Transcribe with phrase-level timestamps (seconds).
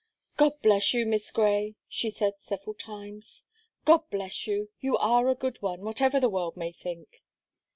[0.35, 1.05] "God bless you.
[1.05, 3.45] Miss Gray," she said several times;
[3.85, 7.21] "God bless you you are a good one, whatever the world may think."